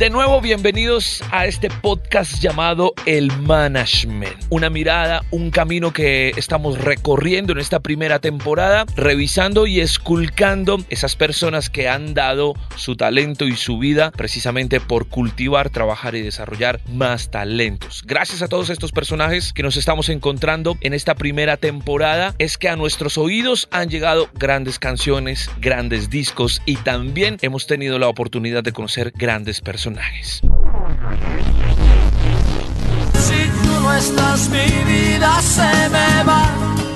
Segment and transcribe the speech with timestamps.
[0.00, 4.46] De nuevo, bienvenidos a este podcast llamado El Management.
[4.48, 11.16] Una mirada, un camino que estamos recorriendo en esta primera temporada, revisando y esculcando esas
[11.16, 16.80] personas que han dado su talento y su vida precisamente por cultivar, trabajar y desarrollar
[16.88, 18.02] más talentos.
[18.06, 22.70] Gracias a todos estos personajes que nos estamos encontrando en esta primera temporada, es que
[22.70, 28.62] a nuestros oídos han llegado grandes canciones, grandes discos y también hemos tenido la oportunidad
[28.62, 29.89] de conocer grandes personas.
[33.14, 36.89] Si tú no estás, mi vida se me va.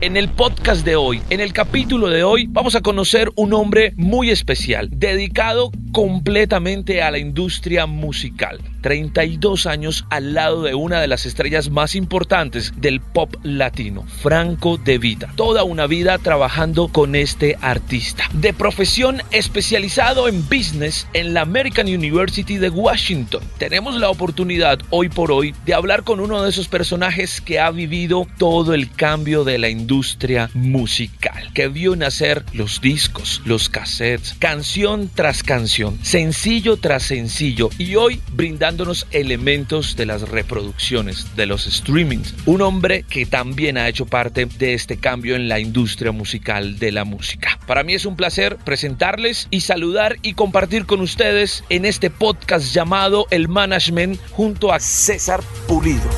[0.00, 3.94] En el podcast de hoy, en el capítulo de hoy, vamos a conocer un hombre
[3.96, 8.60] muy especial, dedicado completamente a la industria musical.
[8.80, 14.78] 32 años al lado de una de las estrellas más importantes del pop latino, Franco
[14.78, 15.32] De Vita.
[15.36, 18.24] Toda una vida trabajando con este artista.
[18.32, 23.42] De profesión especializado en business en la American University de Washington.
[23.58, 27.70] Tenemos la oportunidad hoy por hoy de hablar con uno de esos personajes que ha
[27.70, 34.34] vivido todo el cambio de la industria musical, que vio nacer los discos, los cassettes,
[34.38, 38.20] canción tras canción, sencillo tras sencillo y hoy
[38.68, 42.34] brindándonos elementos de las reproducciones, de los streamings.
[42.44, 46.92] Un hombre que también ha hecho parte de este cambio en la industria musical de
[46.92, 47.58] la música.
[47.66, 52.74] Para mí es un placer presentarles y saludar y compartir con ustedes en este podcast
[52.74, 56.10] llamado El Management junto a César Pulido.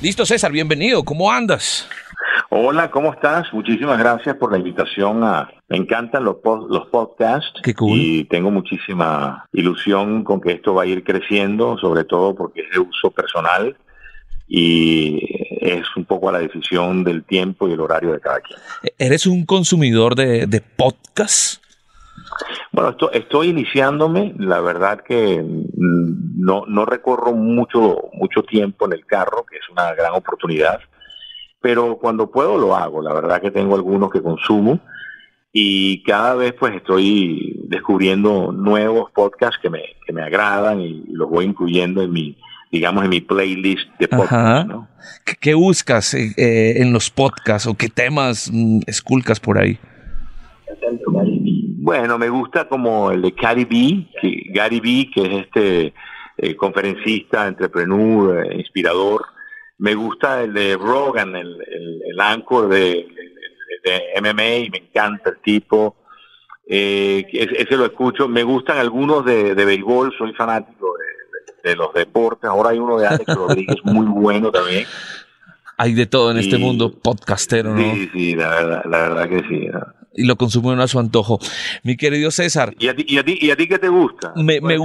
[0.00, 1.86] Listo César, bienvenido, ¿cómo andas?
[2.54, 3.50] Hola, ¿cómo estás?
[3.54, 5.24] Muchísimas gracias por la invitación.
[5.24, 7.92] A, me encantan los, pod- los podcasts Qué cool.
[7.98, 12.70] y tengo muchísima ilusión con que esto va a ir creciendo, sobre todo porque es
[12.70, 13.74] de uso personal
[14.46, 15.18] y
[15.62, 18.58] es un poco a la decisión del tiempo y el horario de cada quien.
[18.98, 21.62] ¿Eres un consumidor de, de podcast?
[22.70, 28.92] Bueno, esto- estoy iniciándome, la verdad que mm, no, no recorro mucho, mucho tiempo en
[28.92, 30.80] el carro, que es una gran oportunidad,
[31.62, 34.80] pero cuando puedo lo hago, la verdad que tengo algunos que consumo
[35.52, 41.30] y cada vez pues estoy descubriendo nuevos podcasts que me, que me agradan y los
[41.30, 42.36] voy incluyendo en mi,
[42.70, 44.88] digamos, en mi playlist de podcasts, ¿no?
[45.40, 49.78] ¿Qué, buscas eh, eh, en los podcasts o qué temas mm, esculcas por ahí?
[51.78, 55.94] Bueno, me gusta como el de Gary B, que, Gary B, que es este
[56.38, 59.24] eh, conferencista, entrepreneur, eh, inspirador.
[59.82, 63.04] Me gusta el de Rogan, el, el, el anchor de,
[63.84, 65.96] de- MMA, y me encanta el tipo.
[66.68, 68.28] Eh, ese, lo escucho.
[68.28, 70.94] Me gustan algunos de, de béisbol, soy fanático
[71.64, 72.48] de, los deportes.
[72.48, 74.86] Ahora hay uno de Alex Rodríguez muy bueno también.
[75.76, 77.82] Hay de todo en este mundo podcastero, ¿no?
[77.82, 79.66] Sí, sí, la verdad, la verdad que sí.
[79.66, 80.01] ¿no?
[80.14, 81.38] Y lo consumen a su antojo.
[81.84, 84.32] Mi querido César, ¿Y a ti, y a ti, y a ti qué te gusta?
[84.36, 84.76] me, me,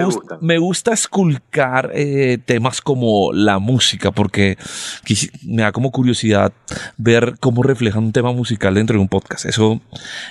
[0.41, 4.57] me gusta esculcar eh, temas como la música, porque
[5.43, 6.53] me da como curiosidad
[6.97, 9.45] ver cómo reflejan un tema musical dentro de un podcast.
[9.45, 9.81] Eso,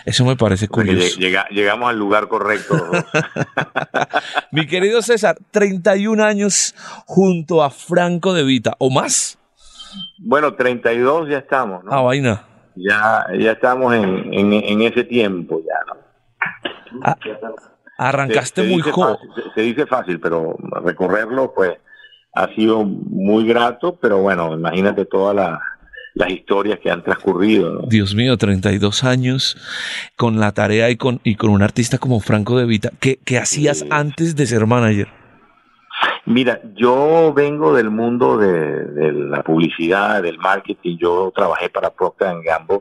[0.07, 1.19] eso me parece curioso.
[1.19, 2.75] llega- llegamos al lugar correcto.
[4.53, 6.75] Mi querido César, 31 años
[7.07, 9.39] junto a Franco De Vita, ¿o más?
[10.19, 11.93] bueno, 32 ya estamos, ¿no?
[11.93, 12.43] Ah, vaina.
[12.77, 17.01] Ya, ya estamos en, en, en ese tiempo ya, ¿no?
[17.03, 17.17] Ah,
[17.99, 19.17] Arrancaste Se- se muy joven.
[19.35, 21.73] se, se dice fácil, pero recorrerlo, pues,
[22.35, 25.59] ha sido muy grato, pero bueno, imagínate todas las,
[26.15, 27.81] las historias que han transcurrido, ¿no?
[27.89, 29.57] Dios mío, 32 años
[30.17, 32.91] con la tarea y con, y con un artista como Franco De Vita.
[33.01, 33.89] ¿Qué, qué hacías Sí.
[33.91, 35.09] antes de ser manager?
[36.27, 40.97] Mira, yo vengo del mundo de, de la publicidad, del marketing.
[40.99, 42.81] Yo trabajé para Procter Gamble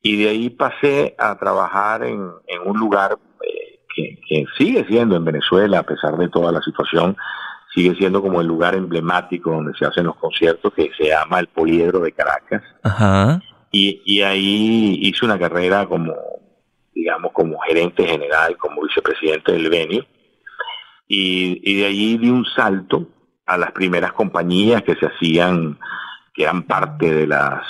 [0.00, 5.16] y de ahí pasé a trabajar en, en un lugar eh, que, que sigue siendo
[5.16, 7.16] en Venezuela, a pesar de toda la situación,
[7.74, 11.48] sigue siendo como el lugar emblemático donde se hacen los conciertos, que se llama el
[11.48, 12.62] Poliedro de Caracas.
[12.82, 13.40] Ajá.
[13.70, 16.14] Y, y ahí hice una carrera como,
[16.94, 20.06] digamos, como gerente general, como vicepresidente del venue.
[21.14, 23.06] Y, de allí di un salto
[23.44, 25.78] a las primeras compañías que se hacían,
[26.32, 27.62] que eran parte de las,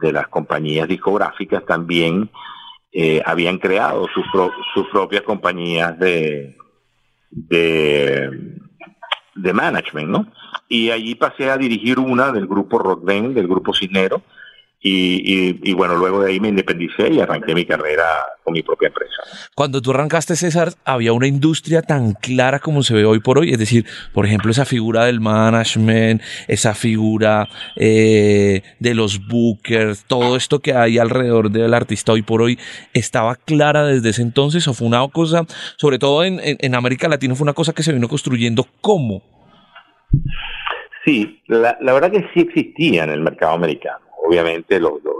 [0.00, 2.30] de las compañías discográficas también,
[2.92, 6.56] eh, habían creado sus, pro- sus propias compañías de,
[7.30, 8.30] de
[9.34, 10.26] de management, ¿no?
[10.68, 14.22] Y allí pasé a dirigir una del grupo Rockden, del grupo Cisnero,
[14.80, 18.04] y, bueno, luego de ahí me independicé y arranqué mi carrera
[18.44, 19.12] con mi propia empresa.
[19.54, 23.50] Cuando tú arrancaste, César, había una industria tan clara como se ve hoy por hoy.
[23.50, 30.36] Es decir, por ejemplo, esa figura del management, esa figura eh, de los bookers, todo
[30.36, 32.58] esto que hay alrededor del artista hoy por hoy,
[32.94, 35.44] ¿estaba clara desde ese entonces o fue una cosa,
[35.76, 38.66] sobre todo en, en América Latina, fue una cosa que se vino construyendo?
[38.80, 39.22] ¿Cómo?
[41.04, 45.14] Sí, la, la verdad que sí existía en el mercado americano obviamente los, los,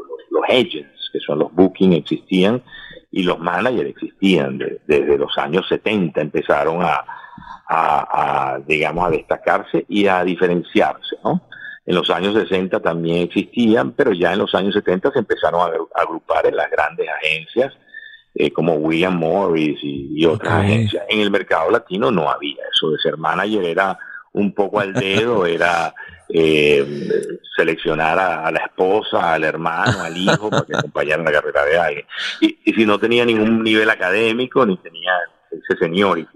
[0.48, 2.62] agents, que son los booking, existían
[3.10, 4.58] y los managers existían.
[4.86, 7.04] desde los años 70 empezaron a,
[7.68, 11.42] a, digamos, a destacarse y a diferenciarse, ¿no?
[11.84, 16.00] En los años 60 también existían, pero ya en los años 70 se empezaron a
[16.00, 17.72] agrupar en las grandes agencias
[18.34, 21.04] eh, como William Morris y, otras agencias.
[21.08, 23.98] En el mercado latino no había eso de ser manager, era
[24.32, 25.94] un poco al dedo, era
[26.28, 26.86] eh,
[27.56, 32.06] seleccionar a, la esposa, al hermano, al hijo para que acompañaran la carrera de alguien.
[32.40, 35.12] Y, si no tenía ningún nivel académico, ni tenía
[35.50, 36.26] ese señor.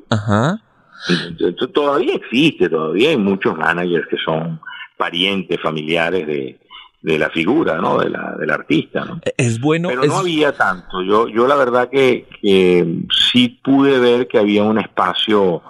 [1.73, 4.61] todavía existe, todavía hay muchos managers que son
[4.97, 6.59] parientes, familiares de,
[7.03, 7.99] de la figura, ¿no?
[7.99, 9.21] De la, del artista, ¿no?
[9.37, 9.89] Es bueno.
[9.89, 11.03] Pero no había tanto.
[11.03, 12.87] Yo, yo la verdad que, que
[13.31, 15.63] sí pude ver que había un espacio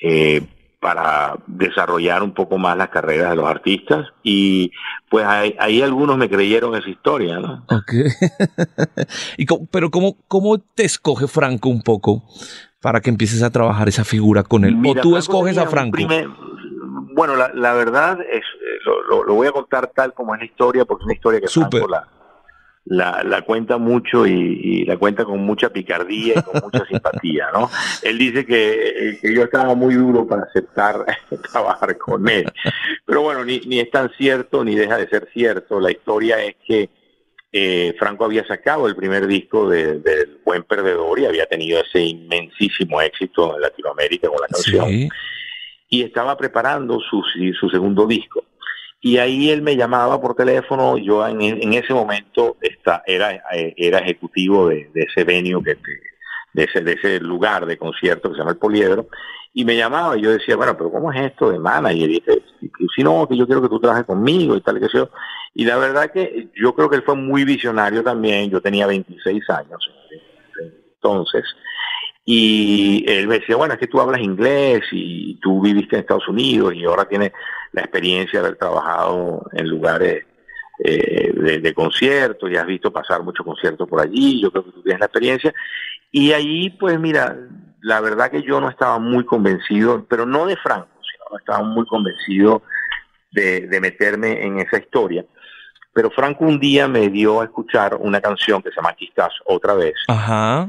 [0.00, 0.42] eh,
[0.80, 4.72] para desarrollar un poco más las carreras de los artistas y
[5.08, 7.64] pues ahí, algunos me creyeron esa historia, ¿no?
[7.70, 7.92] Ok.
[9.38, 12.24] y pero ¿cómo, ¿cómo te escoge Franco un poco
[12.80, 14.76] para que empieces a trabajar esa figura con él?
[14.86, 15.98] ¿O tú escoges a Franco?
[17.14, 18.42] bueno, la, verdad es,
[19.08, 21.88] lo, voy a contar tal como es la historia, porque es una historia que Franco
[21.88, 22.06] la,
[22.86, 27.68] la, la cuenta mucho y, la cuenta con mucha picardía y con mucha simpatía, ¿no?
[28.02, 31.04] Él dice que, yo estaba muy duro para aceptar
[31.52, 32.50] trabajar con él.
[33.04, 35.80] Pero bueno, ni, ni es tan cierto ni deja de ser cierto.
[35.80, 36.88] La historia es que
[37.52, 43.00] eh, Franco había sacado el primer disco del Buen Perdedor y había tenido ese inmensísimo
[43.00, 45.08] éxito en Latinoamérica con la canción.
[45.88, 47.22] Y estaba preparando su,
[47.58, 48.44] su segundo disco
[49.00, 53.98] y ahí él me llamaba por teléfono, yo en, ese momento está, era, eh, era
[53.98, 55.76] ejecutivo de, ese venue, que,
[56.52, 59.08] de, ese, de ese lugar de concierto que se llama el Poliedro,
[59.52, 62.10] y me llamaba y yo decía, bueno, pero ¿cómo es esto de manager?
[62.10, 62.42] Y dice,
[62.94, 65.10] si no, que yo quiero que tú trabajes conmigo y tal, que yo.
[65.54, 69.48] Y la verdad que yo creo que él fue muy visionario también, yo tenía 26
[69.50, 69.90] años
[71.06, 71.44] entonces,
[72.24, 76.28] y él me decía, bueno, es que tú hablas inglés y tú viviste en Estados
[76.28, 77.32] Unidos y ahora tienes
[77.76, 80.24] la experiencia de haber trabajado en lugares
[80.82, 81.32] eh,
[81.62, 84.98] de, conciertos y has visto pasar muchos conciertos por allí, yo creo que tú tienes
[84.98, 85.54] la experiencia.
[86.10, 87.36] Y ahí, pues mira,
[87.82, 91.62] la verdad que yo no estaba muy convencido, pero no de Franco, sino no estaba
[91.62, 92.62] muy convencido
[93.30, 95.24] de, de meterme en esa historia.
[95.96, 99.72] Pero Franco un día me dio a escuchar una canción que se llama Quizás otra
[99.72, 99.94] vez,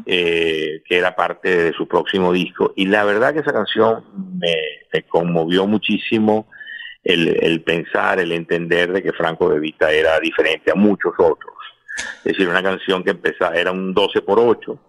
[0.05, 2.71] eh, que era parte de su próximo disco.
[2.77, 4.05] Y la verdad que esa canción
[4.39, 6.47] me, conmovió muchísimo
[7.07, 11.53] el, pensar, el entender de que Franco de Vita era diferente a muchos otros.
[12.17, 14.79] Es decir, una canción que empezaba, era un 12 por 8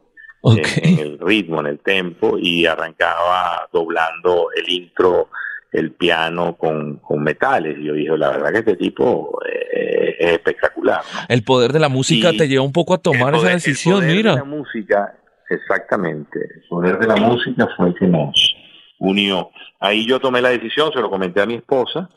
[0.82, 5.28] en, el ritmo, en el tempo, y arrancaba doblando el intro
[5.70, 7.78] el piano con, metales.
[7.78, 11.02] Y yo dije, la verdad que este tipo eh, es espectacular.
[11.28, 14.16] El poder de la música te lleva un poco a tomar esa decisión, el poder
[14.16, 15.14] De la música,
[15.50, 16.38] exactamente.
[16.40, 18.57] El poder de la música fue el que nos
[18.98, 19.50] unió.
[19.80, 22.08] Ahí yo tomé la decisión, se lo comenté a mi esposa,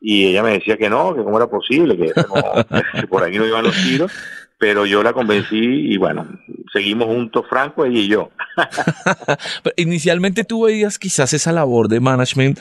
[0.00, 2.12] y ella me decía que no, que cómo era posible, que,
[3.08, 4.12] por ahí no iban los tiros
[4.60, 6.28] pero yo la convencí y bueno,
[6.70, 8.28] seguimos juntos Franco ella y yo.
[9.76, 12.60] inicialmente tú veías quizás esa labor de management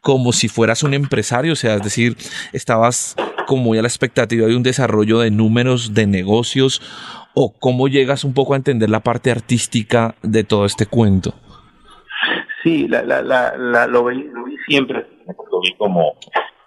[0.00, 2.16] como si fueras un empresario, o sea, es decir,
[2.52, 3.16] estabas
[3.48, 6.80] como ya la expectativa de un desarrollo de números, de negocios,
[7.34, 11.34] o cómo llegas un poco a entender la parte artística de todo este cuento.
[12.62, 16.16] Sí, la, la, la, lo, vi, lo, vi, siempre, lo vi como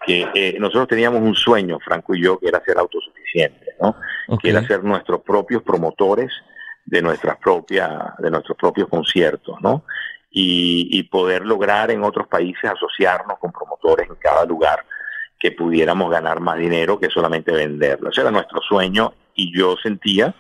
[0.06, 3.96] que eh, nosotros teníamos un sueño, Franco y yo, que era ser autosuficientes, ¿no?
[4.40, 6.32] Que era ser nuestros propios promotores
[6.86, 9.84] de nuestras propias, de nuestros propios conciertos, ¿no?
[10.32, 14.84] Y, poder lograr en otros países asociarnos con promotores en cada lugar
[15.38, 18.10] que pudiéramos ganar más dinero que solamente venderlo.
[18.10, 20.34] Ese era nuestro sueño y yo sentía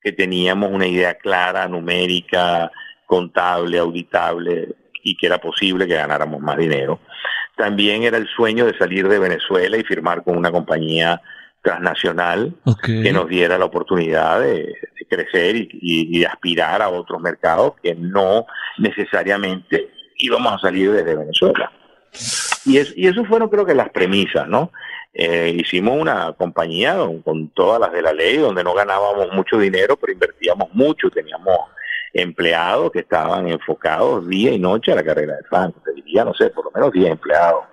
[0.00, 2.70] que teníamos una idea clara, numérica,
[3.06, 7.00] contable, auditable y que era posible que ganáramos más dinero.
[7.56, 11.20] También era el sueño de salir de Venezuela y firmar con una compañía
[11.62, 12.54] transnacional
[12.84, 14.74] que nos diera la oportunidad de,
[15.08, 18.46] crecer y, aspirar a otros mercados que no
[18.78, 21.72] necesariamente íbamos a salir desde Venezuela.
[22.64, 24.70] Y, es, y eso fueron creo que las premisas, ¿no?
[25.12, 29.96] Eh, hicimos una compañía con, todas las de la ley, donde no ganábamos mucho dinero,
[29.96, 31.58] pero invertíamos mucho, teníamos
[32.12, 36.34] empleados que estaban enfocados día y noche a la carrera de Franco, te diría, no
[36.34, 37.64] sé, por lo menos 10 empleados.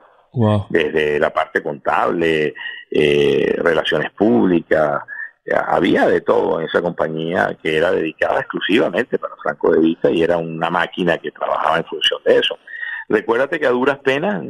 [0.70, 2.54] Desde la parte contable,
[2.92, 5.02] eh, relaciones públicas,
[5.56, 10.22] había de todo en esa compañía que era dedicada exclusivamente para Franco de Vita y
[10.22, 12.58] era una máquina que trabajaba en función de eso.
[13.10, 14.44] Recuérdate que a duras penas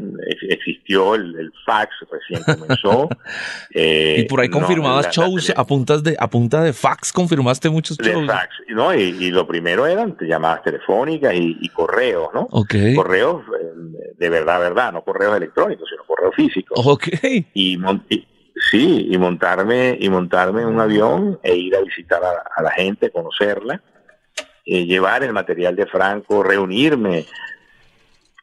[0.49, 3.07] existió el, fax, recién comenzó.
[3.69, 7.97] y por ahí eh, confirmabas shows a, puntas de, a punta de fax, confirmaste muchos
[7.97, 8.21] shows.
[8.21, 8.93] De fax, ¿no?
[8.95, 12.47] Y, lo primero eran llamadas telefónicas y, correos, ¿no?
[12.47, 16.79] Correos eh, de verdad, verdad, no correos electrónicos, sino correos físicos.
[16.83, 17.07] Ok.
[17.53, 17.77] Y,
[18.71, 23.11] sí, y montarme, y montarme en un avión e ir a visitar a, la gente,
[23.11, 23.81] conocerla,
[24.65, 27.25] eh, llevar el material de Franco, reunirme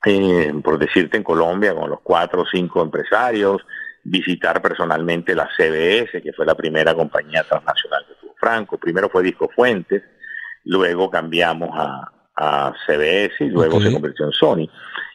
[0.06, 3.62] eh, por decirte, en Colombia con los cuatro o cinco empresarios,
[4.02, 8.78] visitar personalmente la CBS, que fue la primera compañía transnacional que tuvo Franco.
[8.78, 10.02] Primero fue Disco Fuentes,
[10.64, 12.10] luego cambiamos a,
[12.84, 14.68] CBS y luego se convirtió en Sony.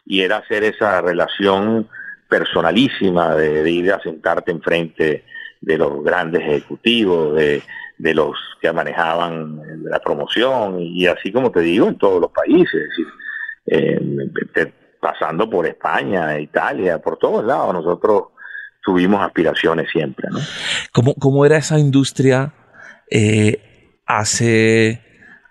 [0.06, 1.86] Y era hacer esa relación
[2.26, 5.24] personalísima de, ir a sentarte enfrente
[5.60, 7.62] de los grandes ejecutivos, de,
[7.98, 12.72] de los que manejaban la promoción y así como te digo en todos los países.
[12.72, 13.06] Es decir,
[13.66, 14.00] eh,
[15.00, 18.24] pasando por España, Italia, por todos lados, nosotros
[18.84, 20.28] tuvimos aspiraciones siempre.
[20.30, 20.38] ¿no?
[20.92, 22.52] ¿Cómo, cómo era esa industria
[23.10, 25.00] eh, hace,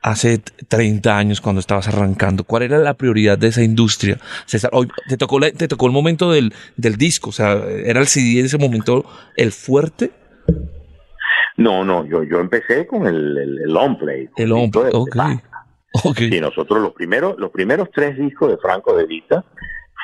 [0.01, 2.43] hace 30 años cuando estabas arrancando?
[2.43, 4.19] ¿Cuál era la prioridad de esa industria?
[4.45, 8.07] César, hoy te tocó, te tocó el momento del, del disco, o sea, ¿era el
[8.07, 10.11] CD en ese momento el fuerte?
[11.57, 14.29] No, no, yo, yo empecé con el, el, el on play.
[14.37, 15.15] El on play, ok.
[16.19, 19.43] Y nosotros los primeros, los primeros tres discos de Franco de Vita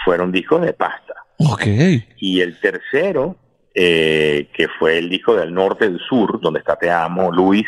[0.03, 1.13] fueron discos de pasta.
[1.37, 2.07] Okay.
[2.17, 3.35] Y el tercero,
[3.73, 7.67] eh, que fue el disco del norte del sur, donde está Te Amo, Luis,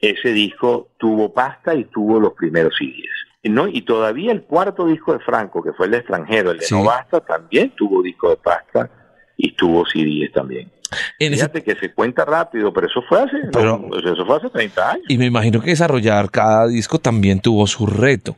[0.00, 3.20] ese disco tuvo pasta y tuvo los primeros CDs.
[3.44, 3.68] ¿no?
[3.68, 6.84] Y todavía el cuarto disco de Franco, que fue el de extranjero, el de No
[6.84, 8.90] Basta, también tuvo disco de pasta
[9.36, 10.70] y tuvo CDs también.
[11.18, 15.04] Fíjate que se cuenta rápido, pero eso fue hace, eso fue hace 30 años.
[15.08, 18.36] Y me imagino que desarrollar cada disco también tuvo su reto.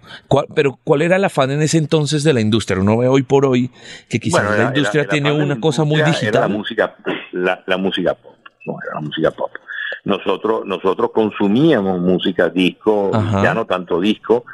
[0.55, 2.81] pero ¿cuál era el afán en ese entonces de la industria?
[2.81, 3.71] Uno ve hoy por hoy
[4.09, 6.43] que quizás la industria tiene una cosa muy digital.
[6.43, 6.97] la música,
[7.33, 9.51] la, música pop, no era la música pop.
[10.05, 13.11] Nosotros, nosotros consumíamos música disco,
[13.43, 14.45] ya no tanto disco,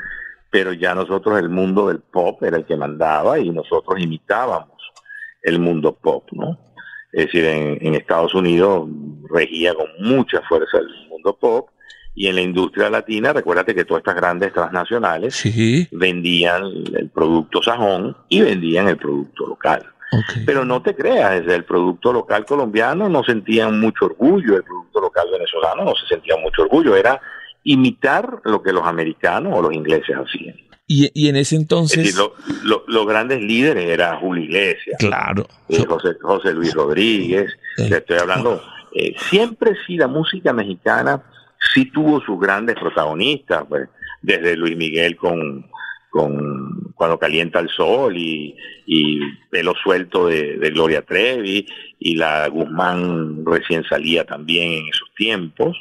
[0.50, 4.78] pero ya nosotros el mundo del pop era el que mandaba y nosotros imitábamos
[5.42, 6.58] el mundo pop, ¿no?
[7.12, 8.88] Es decir, en, Estados Unidos
[9.30, 11.68] regía con mucha fuerza el mundo pop
[12.14, 15.42] y en la industria latina, recuérdate que todas estas grandes transnacionales
[15.92, 19.86] vendían el producto sajón y vendían el producto local.
[20.46, 25.00] Pero no te creas, desde el producto local colombiano no sentían mucho orgullo, el producto
[25.00, 27.20] local venezolano no se sentía mucho orgullo, era
[27.62, 30.56] imitar lo que los americanos o los ingleses hacían.
[30.90, 32.18] Y, en ese entonces...
[32.64, 35.46] los grandes líderes eran Julio Iglesias, claro.
[35.68, 35.84] Eh,
[36.22, 38.62] José, Luis Rodríguez, estoy hablando...
[38.94, 41.22] Eh, siempre sí la música mexicana
[41.74, 43.86] sí tuvo sus grandes protagonistas, pues,
[44.22, 45.66] desde Luis Miguel con,
[46.08, 51.66] con Cuando calienta el sol y, y Pelo suelto de, Gloria Trevi
[51.98, 55.76] y la Guzmán recién salía también en esos tiempos,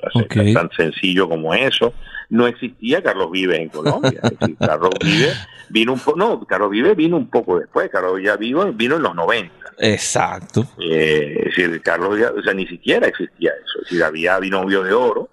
[0.53, 1.93] tan sencillo como eso
[2.29, 4.21] no existía Carlos Vives en Colombia.
[4.59, 8.71] Carlos Vives vino un poco, no, Carlos Vives vino un poco después, Carlos ya vino,
[8.73, 9.53] vino en los 90.
[9.79, 10.65] Exacto.
[10.79, 13.79] Eh, es decir, Carlos o sea, ni siquiera existía eso.
[13.79, 15.29] Es decir, había Binomio de Oro,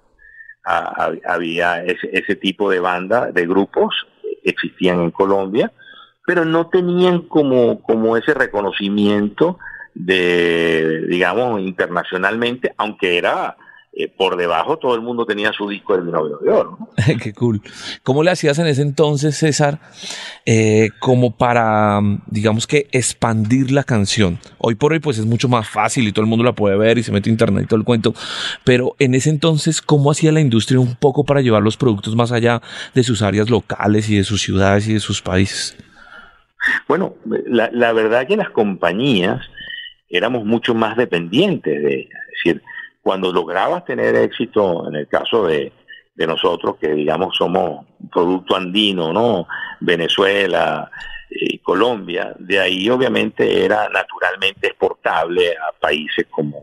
[0.65, 4.07] había ese, ese tipo de banda, de grupos,
[4.43, 5.73] existían en Colombia,
[6.27, 9.59] pero no tenían como, como ese reconocimiento
[9.95, 13.57] de, digamos, internacionalmente, aunque era
[13.97, 16.79] eh, por debajo todo el mundo tenía su disco del novio de oro.
[17.23, 17.63] Qué cool.
[18.03, 19.79] ¿Cómo le hacías en ese entonces, César,
[20.47, 24.41] eh, como para, digamos que, expandir la canción?
[24.59, 26.99] Hoy por hoy, pues es mucho más fácil y todo el mundo la puede ver
[26.99, 28.15] y se mete a internet y todo el cuento.
[28.65, 32.33] Pero en ese entonces, ¿cómo hacía la industria un poco para llevar los productos más
[32.33, 32.63] allá
[32.95, 35.77] de sus áreas locales y de sus ciudades y de sus países?
[36.89, 37.15] Bueno,
[37.47, 39.41] la, la verdad que las compañías
[40.09, 42.21] éramos mucho más dependientes de ellas.
[42.33, 42.63] Es decir,
[43.05, 45.71] cuando lograbas tener éxito, en el caso de,
[46.17, 49.47] nosotros, que digamos somos producto andino, ¿no?
[49.81, 50.91] Venezuela
[51.29, 56.63] y Colombia, de ahí obviamente era naturalmente exportable a países como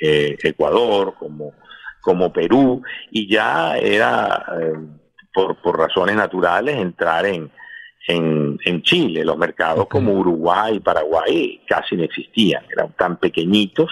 [0.00, 1.52] eh, Ecuador, como,
[2.00, 2.80] como Perú,
[3.10, 4.72] y ya era, eh,
[5.34, 7.50] por, por razones naturales, entrar en,
[8.08, 9.26] en, en Chile.
[9.26, 13.90] Los mercados como Uruguay y Paraguay casi no existían, eran tan pequeñitos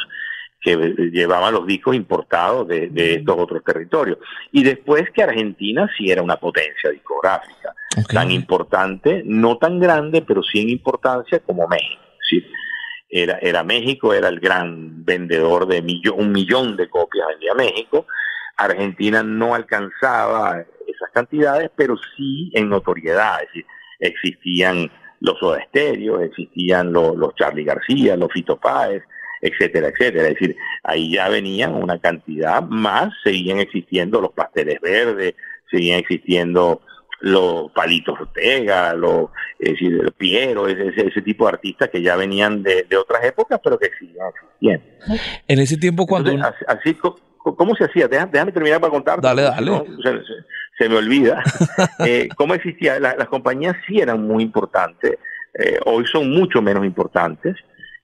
[0.65, 0.77] que
[1.13, 4.19] llevaban los discos importados de, estos otros territorios.
[4.51, 7.75] Y después que Argentina sí era una potencia discográfica,
[8.09, 12.01] tan importante, no tan grande, pero sí en importancia como México.
[12.29, 12.43] ¿sí?
[13.11, 15.85] Era, era México, era el gran vendedor de
[16.17, 18.07] un millón de copias vendía México.
[18.57, 23.43] Argentina no alcanzaba esas cantidades, pero sí en notoriedad.
[23.43, 23.67] Es decir,
[24.01, 24.91] existían
[25.21, 29.03] los Soda existían los, los Charlie García, los Fito Páez,
[29.45, 30.29] etcétera, etcétera.
[30.29, 35.35] Es decir, ahí ya venían una cantidad más, seguían existiendo los pasteles verdes,
[35.71, 36.81] seguían existiendo
[37.21, 42.63] los palitos Ortega, los, es decir, Piero, ese, ese, tipo de artistas que ya venían
[42.63, 44.85] de, otras épocas, pero que siguen existiendo.
[45.47, 46.33] En ese tiempo cuando...
[46.67, 48.09] así, ¿cómo se hacía?
[48.09, 49.21] Déjame, terminar para contar.
[49.21, 49.85] Dale, dale.
[50.79, 51.43] se, me olvida.
[52.07, 52.99] eh, ¿Cómo existía?
[52.99, 55.19] las compañías sí eran muy importantes,
[55.55, 57.57] eh, hoy son mucho menos importantes,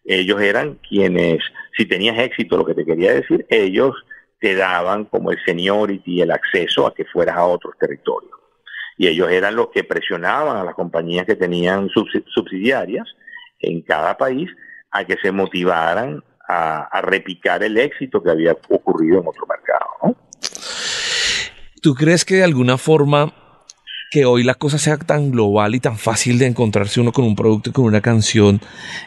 [0.05, 1.39] ellos eran quienes,
[1.77, 3.95] si tenías éxito, lo que te quería decir, ellos
[4.41, 8.33] te daban como el seniority, el acceso a que fueras a otros territorios.
[8.97, 13.07] Y ellos eran los que presionaban a las compañías que tenían subsidiarias
[13.61, 14.51] en cada país
[14.91, 20.17] a que se motivaran a, repicar el éxito que había ocurrido en otro mercado.
[21.81, 23.33] ¿Tú crees que de alguna forma
[24.11, 27.37] que hoy la cosa sea tan global y tan fácil de encontrarse uno con un
[27.37, 28.61] producto y con una canción,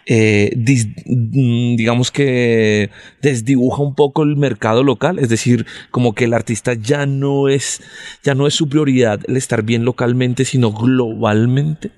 [0.05, 2.89] eh, mm, digamos que
[3.21, 7.81] desdibuja un poco el mercado local, es decir, como que el artista ya no es,
[8.23, 11.91] ya no es su prioridad el estar bien localmente, sino globalmente.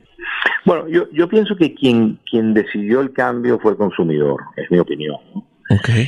[0.66, 4.80] Bueno, yo, yo pienso que quien, quien decidió el cambio fue el consumidor, es mi
[4.80, 5.18] opinión.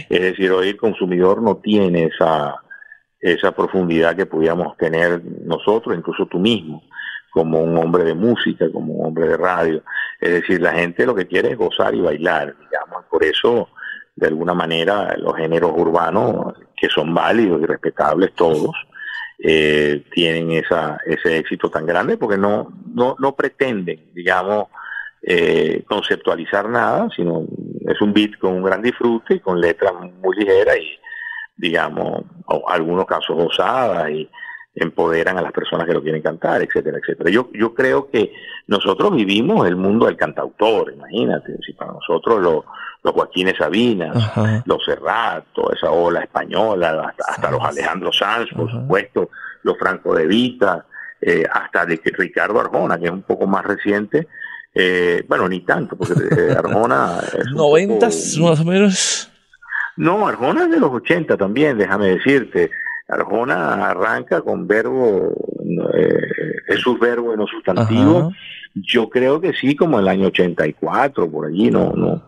[0.10, 2.56] Es decir, hoy el consumidor no tiene esa,
[3.20, 6.84] esa profundidad que pudiéramos tener nosotros, incluso tú mismo,
[7.32, 9.84] como un hombre de música, como un hombre de radio.
[10.20, 13.06] Es decir, la gente lo que quiere es gozar y bailar, digamos.
[13.10, 13.70] Por eso,
[14.16, 18.72] de alguna manera, los géneros urbanos, que son válidos y respetables todos,
[19.40, 24.66] eh, tienen esa, ese éxito tan grande porque no, no, no pretenden, digamos,
[25.22, 27.46] eh, conceptualizar nada, sino
[27.88, 31.00] es un beat con un gran disfrute y con letras muy ligeras y
[31.58, 32.24] digamos,
[32.68, 34.30] algunos casos osadas y
[34.76, 37.32] empoderan a las personas que lo quieren cantar, etcétera, etcétera.
[37.32, 38.32] Yo, yo creo que
[38.68, 42.64] nosotros vivimos el mundo del cantautor, imagínate, si para nosotros los,
[43.04, 44.16] los Joaquines Sabinas,
[44.66, 49.30] los Serrat, toda esa ola española, hasta, los Alejandro Sanz, por supuesto,
[49.64, 50.86] los Franco de Vita,
[51.20, 54.28] eh, hasta de que Ricardo Arjona, que es un poco más reciente,
[54.76, 57.18] eh, bueno, ni tanto, porque eh, Arjona...
[57.36, 59.32] Es ¿Noventas más o menos?
[59.98, 62.72] No, Arjona es de los 80 también, déjame decirte.
[63.08, 65.34] Arjona arranca con verbo,
[65.94, 66.28] eh,
[66.68, 68.32] es su verbo y no sustantivo.
[68.76, 72.24] Yo creo que sí, como el año 84, por allí, no, no,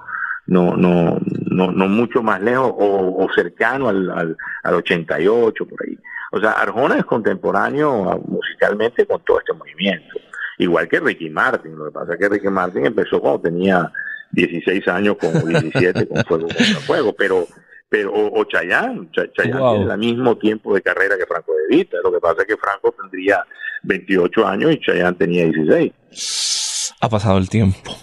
[0.47, 1.19] no, no,
[1.51, 5.97] no, no mucho más lejos o, cercano al, al, al 88, por ahí.
[6.31, 10.17] O sea, Arjona es contemporáneo ah, musicalmente con todo este movimiento.
[10.57, 11.77] Igual que Ricky Martin.
[11.77, 13.91] Lo que pasa es que Ricky Martin empezó cuando tenía
[14.31, 17.47] 16 años con 17 con Fuego contra Fuego, pero
[17.89, 22.11] pero o, Chayanne, Chayanne tiene el mismo tiempo de carrera que Franco de Vita, lo
[22.11, 23.43] que pasa es que Franco tendría
[23.81, 26.93] 28 años y Chayanne tenía 16.
[27.01, 27.97] Ha pasado el tiempo.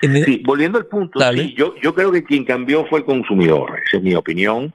[0.00, 3.98] Sí, volviendo al punto, sí, yo, yo creo que quien cambió fue el consumidor, esa
[3.98, 4.72] es mi opinión,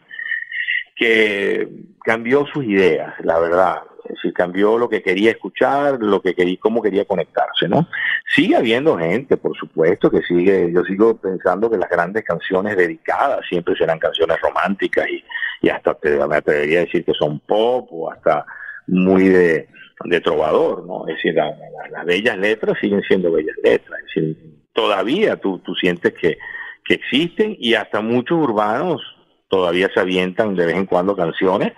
[0.96, 1.68] que
[2.04, 3.82] cambió sus ideas, la verdad
[4.22, 7.88] si cambió lo que quería escuchar, lo que quería, cómo quería conectarse, ¿no?
[8.36, 13.42] Sigue habiendo gente, por supuesto, que sigue, yo sigo pensando que las grandes canciones dedicadas
[13.48, 15.24] siempre serán canciones románticas y,
[15.62, 18.46] y hasta te, me atrevería a decir que son pop o hasta
[18.88, 19.68] muy de,
[20.06, 21.08] de trovador, ¿no?
[21.08, 24.38] Es decir, las bellas letras siguen siendo bellas letras, es decir,
[24.74, 26.38] todavía tú, tú sientes que,
[26.86, 29.02] que existen y hasta muchos urbanos
[29.48, 31.74] todavía se avientan de vez en cuando canciones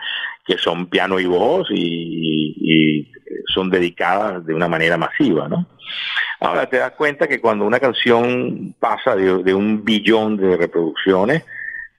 [0.45, 3.11] que son piano y voz y,
[3.53, 5.65] son dedicadas de una manera masiva, ¿no?
[6.41, 11.43] Ahora te das cuenta que cuando una canción pasa de, un billón de reproducciones,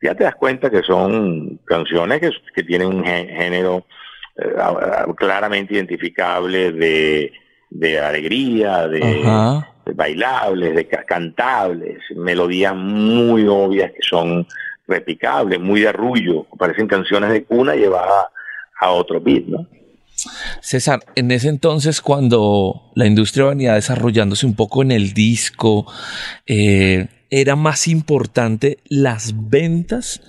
[0.02, 2.20] ya te das cuenta que son canciones
[2.54, 3.86] que, tienen un género
[4.36, 4.54] eh,
[5.16, 14.46] claramente identificable de, alegría, de, de, bailables, de cantables, melodías muy obvias que son
[14.86, 18.26] repicables, muy de arrullo, parecen canciones de cuna llevadas
[18.80, 19.66] a otro beat, ¿no?
[20.60, 25.86] César, en ese entonces cuando la industria venía desarrollándose un poco en el disco,
[26.46, 30.22] eh, ¿era más importante las ventas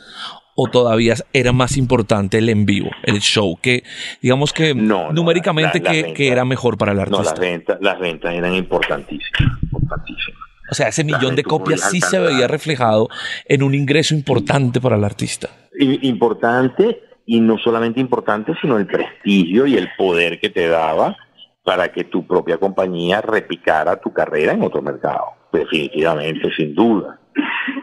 [0.56, 3.84] o todavía era más importante el en vivo, el show, que
[4.22, 7.24] digamos que numéricamente que, era mejor para el artista?
[7.24, 10.47] No, las ventas, las ventas eran importantísimas, importantísimas.
[10.70, 13.10] O sea, ese millón de copias sí se veía reflejado
[13.46, 15.50] en un ingreso importante para el artista.
[15.80, 21.16] Importante y no solamente importante, sino el prestigio y el poder que te daba
[21.64, 25.26] para que tu propia compañía repicara tu carrera en otro mercado.
[25.52, 27.20] Definitivamente, sin duda.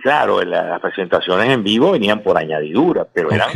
[0.03, 3.51] Claro, las presentaciones en vivo venían por añadidura, pero eran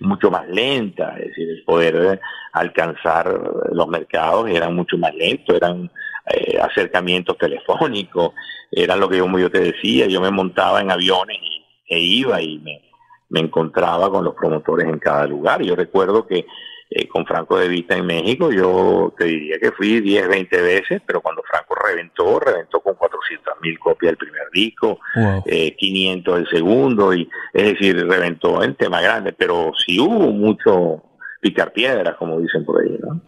[0.00, 2.20] mucho más lentas, es decir, el poder
[2.52, 3.40] alcanzar
[3.72, 5.90] los mercados era mucho más lento, eran
[6.32, 8.32] eh, acercamientos telefónicos,
[8.70, 12.42] eran lo que yo, yo te decía, yo me montaba en aviones y, e iba
[12.42, 12.82] y me,
[13.28, 15.62] me encontraba con los promotores en cada lugar.
[15.62, 16.46] Yo recuerdo que
[16.88, 21.02] eh, con Franco de Vista en México, yo te diría que fui 10, 20 veces,
[21.04, 25.00] pero cuando Franco reventó, reventó con 400 mil copias del primer disco,
[25.44, 31.02] 500 eh, del segundo, y es decir, reventó en tema grande, pero sí hubo mucho
[31.40, 33.20] picar piedras, como dicen por ahí, ¿no?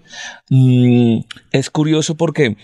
[0.50, 2.56] Mm, es curioso porque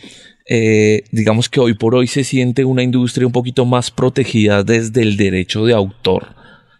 [0.48, 5.02] eh, digamos que hoy por hoy se siente una industria un poquito más protegida desde
[5.02, 6.34] el derecho de autor.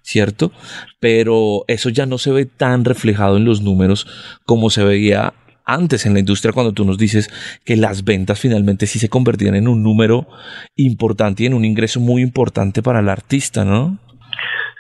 [0.07, 0.53] ¿cierto?
[1.01, 4.07] Pero eso ya no se ve tan reflejado en los números
[4.45, 5.33] como se veía
[5.65, 7.31] antes en la industria cuando tú nos dices
[7.65, 10.29] que las ventas finalmente sí se convertían en un número
[10.77, 13.99] importante y en un ingreso muy importante para el artista, ¿no?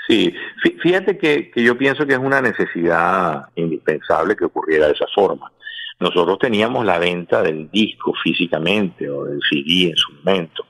[0.09, 0.35] Sí,
[0.83, 5.51] fíjate que, yo pienso que es una necesidad indispensable que ocurriera de esa forma.
[5.99, 10.67] Nosotros teníamos la venta del disco físicamente o del CD en su momento.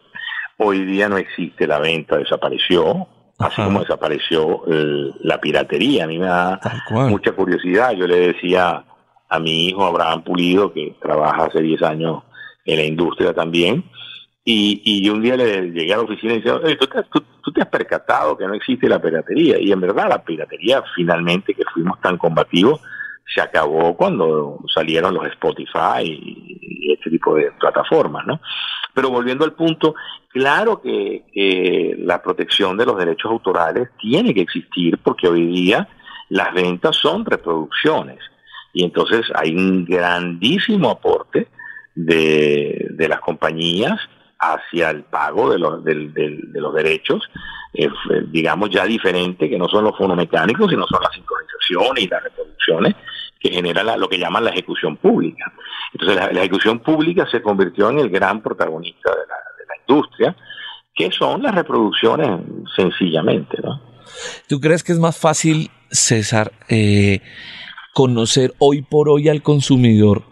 [0.59, 4.63] Hoy día no existe la venta, desapareció así como desapareció
[5.21, 6.05] la piratería.
[6.05, 6.61] A mí me da
[7.09, 7.93] mucha curiosidad.
[7.93, 8.85] Yo le decía
[9.29, 12.23] a mi hijo Abraham Pulido, que trabaja hace 10 años
[12.65, 13.85] en la industria también,
[14.45, 17.63] y, y un día le llegué a la oficina y decía, ¿tú, te, tú, te
[17.63, 19.59] has percatado que no existe la piratería.
[19.59, 22.81] Y en verdad la piratería finalmente, que fuimos tan combativos,
[23.33, 28.41] se acabó cuando salieron los Spotify y, este tipo de plataformas, ¿no?
[28.93, 29.95] Pero volviendo al punto,
[30.29, 35.89] claro que, la protección de los derechos autorales tiene que existir porque hoy día
[36.29, 38.19] las ventas son reproducciones
[38.73, 41.49] y entonces hay un grandísimo aporte
[41.95, 43.99] de, las compañías
[44.53, 47.23] hacia el pago de los, de, los derechos,
[47.73, 47.89] eh,
[48.29, 52.95] digamos ya diferente, que no son los fonomecánicos, sino son las sincronizaciones y las reproducciones
[53.41, 55.53] que genera lo que llaman la ejecución pública.
[55.93, 59.35] Entonces la, ejecución pública se convirtió en el gran protagonista de la,
[59.87, 60.35] industria,
[60.95, 62.41] que son las reproducciones
[62.75, 63.59] sencillamente.
[63.63, 63.83] ¿no?
[64.49, 67.21] ¿Tú crees que es más fácil, César, eh,
[67.93, 70.23] conocer hoy por hoy al consumidor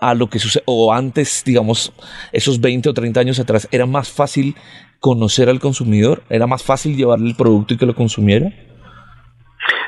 [0.00, 1.92] a lo que sucede, o antes, digamos,
[2.32, 4.54] esos 20 o 30 años atrás, era más fácil
[5.00, 6.22] conocer al consumidor?
[6.28, 8.52] ¿Era más fácil llevarle el producto y que lo consumiera?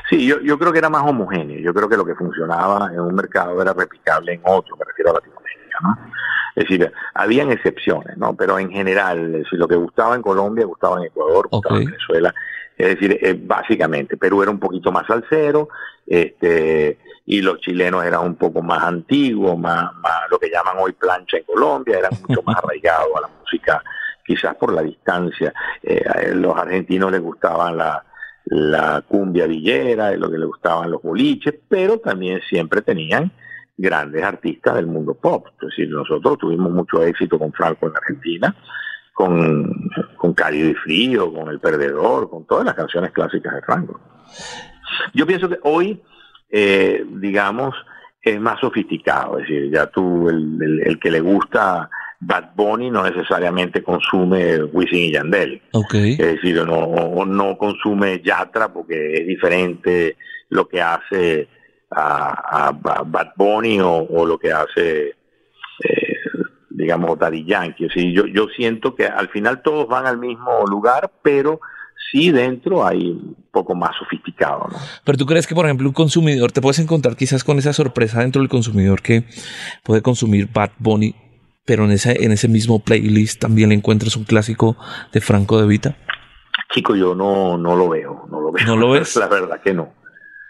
[0.09, 1.59] Sí, yo, yo creo que era más homogéneo.
[1.59, 5.11] Yo creo que lo que funcionaba en un mercado era replicable en otro, me refiero
[5.11, 5.97] a Latinoamérica, ¿no?
[6.53, 8.35] Es decir, habían excepciones, ¿no?
[8.35, 12.35] Pero en general, si lo que gustaba en Colombia, gustaba en Ecuador, gustaba en Venezuela.
[12.77, 15.69] Es decir, eh, básicamente, Perú era un poquito más cero,
[16.05, 20.93] este, y los chilenos eran un poco más antiguos, más, más lo que llaman hoy
[20.93, 23.83] plancha en Colombia, eran mucho más arraigados a la música,
[24.25, 25.53] quizás por la distancia.
[25.83, 28.03] Eh, a los argentinos les gustaban la,
[28.45, 33.31] la cumbia villera, lo que le gustaban los boliches, pero también siempre tenían
[33.77, 35.47] grandes artistas del mundo pop.
[35.61, 38.55] Es decir, nosotros tuvimos mucho éxito con Franco en Argentina,
[39.13, 43.99] con, con Cálido y Frío, con El Perdedor, con todas las canciones clásicas de Franco.
[45.13, 46.01] Yo pienso que hoy,
[46.51, 47.73] eh, digamos,
[48.21, 51.89] es más sofisticado, es decir, ya tú, el, el que le gusta
[52.21, 55.61] Bad Bunny no necesariamente consume Wisin y Yandel.
[55.93, 60.17] Es decir, no, no consume Yatra porque es diferente
[60.49, 61.47] lo que hace
[61.89, 65.15] a, Bad Bunny o, lo que hace,
[65.83, 66.17] eh,
[66.69, 67.89] digamos, Daddy Yankee.
[68.13, 71.59] yo, yo siento que al final todos van al mismo lugar, pero
[72.11, 74.67] sí dentro hay un poco más sofisticado.
[74.71, 74.77] ¿no?
[75.03, 78.19] Pero tú crees que, por ejemplo, un consumidor, te puedes encontrar quizás con esa sorpresa
[78.19, 79.25] dentro del consumidor que
[79.83, 81.15] puede consumir Bad Bunny
[81.65, 84.77] pero en ese, en ese mismo playlist también le encuentras un clásico
[85.13, 85.95] de Franco de Vita?
[86.73, 88.65] Chico, yo no, no lo veo, no lo veo.
[88.65, 89.15] ¿No lo ves?
[89.17, 89.93] La verdad que no.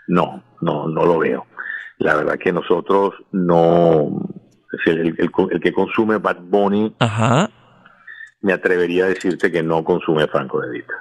[0.07, 1.45] No, no, no lo veo.
[1.97, 4.19] La verdad que nosotros no,
[4.85, 7.49] el, el, que consume Bad Bunny, Ajá.
[8.41, 10.93] me atrevería a decirte que no consume Franco de Vita.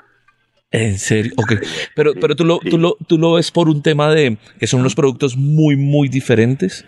[0.73, 1.55] En serio, ok.
[1.95, 4.81] Pero, pero tú, lo, tú, lo, tú lo ves por un tema de que son
[4.81, 6.85] unos productos muy, muy diferentes.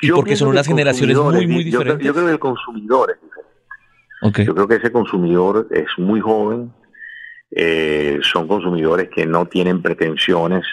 [0.00, 2.06] Y porque son unas generaciones muy, muy diferentes.
[2.06, 4.44] Yo, creo que el consumidor es diferente.
[4.44, 6.72] Yo creo que ese consumidor es muy joven,
[7.50, 10.64] eh, son consumidores que no tienen pretensiones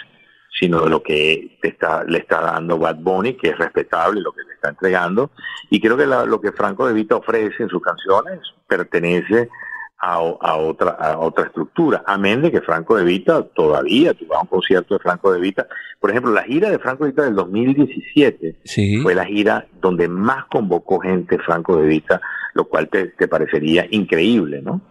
[0.58, 4.42] sino de lo que está, le está dando Bad Bunny, que es respetable lo que
[4.42, 5.30] le está entregando.
[5.70, 9.48] Y creo que lo que Franco De Vita ofrece en sus canciones pertenece
[10.00, 12.02] a, otra, a otra estructura.
[12.06, 15.66] Amén de que Franco De Vita todavía tuvo un concierto de Franco De Vita.
[16.00, 18.56] Por ejemplo, la gira de Franco De Vita del 2017
[19.02, 22.20] fue la gira donde más convocó gente Franco De Vita,
[22.54, 24.82] lo cual te, te parecería increíble, ¿no?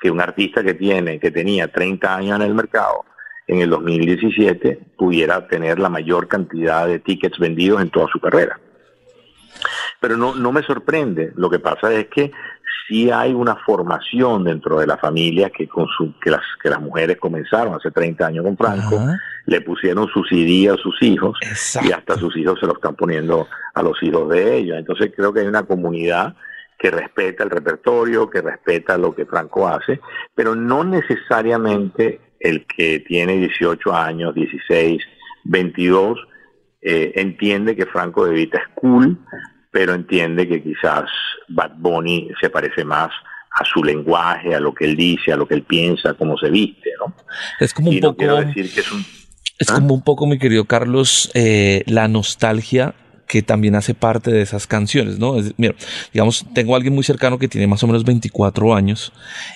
[0.00, 3.04] Que un artista que tiene, que tenía 30 años en el mercado,
[3.46, 8.58] en el 2017 pudiera tener la mayor cantidad de tickets vendidos en toda su carrera.
[10.00, 12.32] Pero no, no me sorprende, lo que pasa es que
[12.86, 15.86] sí hay una formación dentro de la familia que, con
[16.22, 18.98] que, las, que las mujeres comenzaron hace 30 años con Franco,
[19.46, 21.38] le pusieron su CD a sus hijos
[21.82, 24.78] y hasta sus hijos se lo están poniendo a los hijos de ellos.
[24.78, 26.34] Entonces creo que hay una comunidad
[26.78, 30.00] que respeta el repertorio, que respeta lo que Franco hace,
[30.34, 35.02] pero no necesariamente el que tiene 18 años, 16,
[35.44, 36.18] 22,
[36.82, 39.18] eh, entiende que Franco de Vita es cool,
[39.74, 41.06] pero entiende que quizás
[41.48, 43.10] Bad Bunny se parece más
[43.50, 46.38] a su lenguaje, a lo que él dice, a lo que él piensa, a cómo
[46.38, 47.12] se viste, ¿no?
[47.58, 48.22] Es como un poco...
[48.22, 49.74] es ¿ah?
[49.74, 52.94] como un poco, mi querido Carlos, eh, la nostalgia
[53.26, 55.34] que también hace parte de esas canciones, ¿no?
[55.56, 55.74] mira,
[56.12, 59.12] digamos, tengo a alguien muy cercano que tiene más o menos 24 años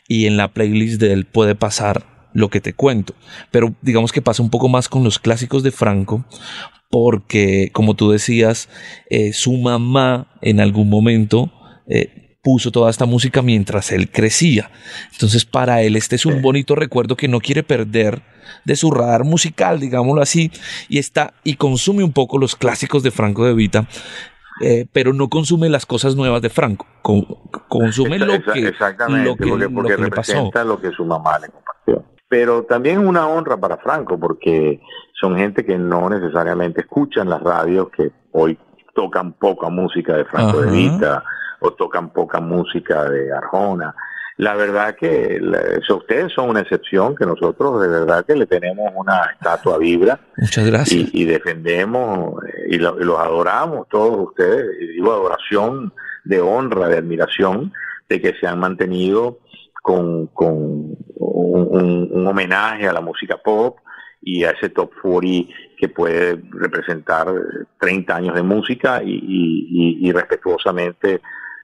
[0.08, 3.14] y en la playlist de él puede pasar lo que te cuento.
[3.50, 6.24] Pero digamos que pasa un poco más con los clásicos de Franco,
[6.88, 8.68] porque como tú decías,
[9.10, 11.52] eh, su mamá en algún momento
[11.88, 14.70] eh, puso toda esta música mientras él crecía.
[15.12, 18.22] Entonces para él este es un bonito recuerdo que no quiere perder
[18.64, 20.52] de su radar musical, digámoslo así,
[20.88, 23.88] y está y consume un poco los clásicos de Franco de Vita.
[24.60, 26.84] Eh, pero no consume las cosas nuevas de Franco,
[27.68, 33.26] consume lo que, exactamente, porque, representa lo que su mamá le compartió pero también una
[33.26, 34.80] honra para Franco, porque
[35.18, 38.58] son gente que no necesariamente escuchan las radios, que hoy
[38.94, 41.24] tocan poca música de Franco de Vita
[41.60, 43.94] o tocan poca música de Arjona.
[44.36, 45.40] La verdad que
[45.88, 50.20] ustedes son una excepción, que nosotros de verdad que le tenemos una estatua vibra.
[50.36, 51.10] Muchas gracias.
[51.12, 57.72] Y, defendemos eh, y, los adoramos todos ustedes, y digo adoración de honra, de admiración,
[58.08, 59.38] de que se han mantenido
[59.88, 63.78] con, con un, homenaje a la música pop
[64.20, 67.26] y a ese top 40 que puede representar
[67.80, 71.22] 30 años de música y, respetuosamente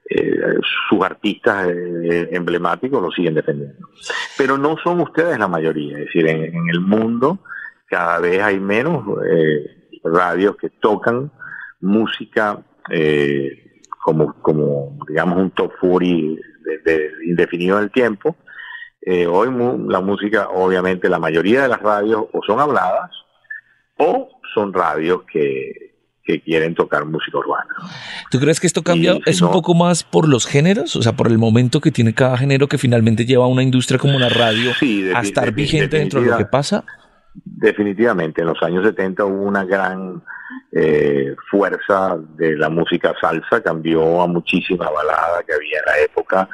[0.09, 0.41] eh,
[0.89, 3.89] sus artistas eh, emblemáticos lo siguen defendiendo.
[4.39, 7.41] Pero no son ustedes la mayoría, es decir, en, el mundo
[7.89, 11.31] cada vez hay menos eh, radios que tocan
[11.83, 12.59] música
[14.03, 16.54] como, como, digamos, un top 40
[16.85, 18.37] de, indefinido en el tiempo.
[19.01, 19.49] Eh, hoy
[19.89, 23.11] la música, obviamente, la mayoría de las radios o son habladas
[23.99, 25.93] o son radios que,
[26.43, 27.69] quieren tocar música urbana.
[28.31, 29.19] ¿Tú crees que esto cambia?
[29.27, 30.97] ¿Es un poco más por los géneros?
[30.97, 33.99] O sea, por el momento que tiene cada género que finalmente lleva a una industria
[33.99, 34.73] como la radio
[35.15, 36.83] a estar vigente dentro de lo que pasa?
[37.35, 40.23] Definitivamente, en los años 70 hubo una gran
[40.71, 46.49] eh, fuerza de la música salsa, cambió a muchísima balada que había en la época.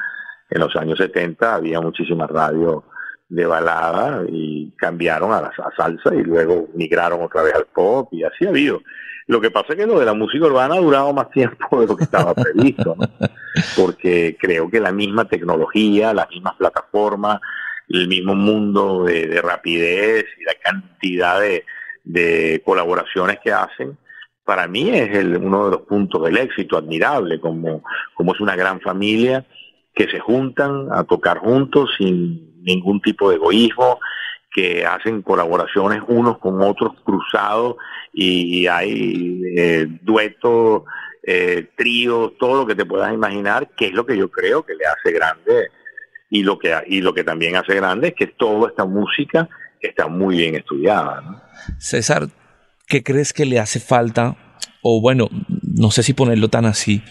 [0.49, 2.83] En los años 70 había muchísimas radios
[3.29, 8.23] de balada y cambiaron a la salsa y luego migraron otra vez al pop y
[8.23, 8.81] así ha habido.
[9.27, 11.87] Lo que pasa es que lo de la música urbana ha durado más tiempo de
[11.87, 12.97] lo que estaba previsto,
[13.77, 17.39] porque creo que la misma tecnología, las mismas plataformas,
[17.93, 21.65] el mismo mundo de rapidez y la cantidad de,
[22.03, 23.97] de colaboraciones que hacen,
[24.43, 28.55] para mí es el, uno de los puntos del éxito admirable, como, como es una
[28.55, 29.45] gran familia
[29.93, 33.99] que se juntan a tocar juntos sin ningún tipo de egoísmo,
[34.53, 37.75] que hacen colaboraciones unos con otros cruzados
[38.13, 40.83] y, hay eh, duetos,
[41.23, 44.73] eh, tríos, todo lo que te puedas imaginar, que es lo que yo creo que
[44.75, 45.69] le hace grande
[46.31, 49.49] y lo que, y lo que también hace grande es que toda esta música
[49.81, 51.43] está muy bien estudiada.
[51.77, 52.29] César,
[52.87, 54.37] ¿qué crees que le hace falta?
[54.81, 55.27] O bueno,
[55.61, 57.03] no sé si ponerlo tan así,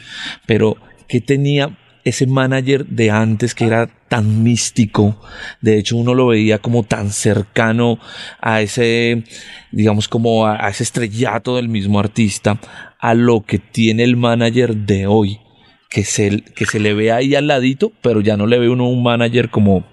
[0.47, 5.21] pero ¿qué tenía ese manager de antes que era tan místico?
[5.61, 7.99] De hecho, uno lo veía como tan cercano
[8.41, 9.25] a ese,
[9.71, 12.59] digamos, como a, ese estrellato del mismo artista,
[12.99, 15.41] a lo que tiene el manager de hoy.
[15.91, 18.89] Que se, que se le ve ahí al ladito, pero ya no le ve uno
[18.89, 19.85] un manager como,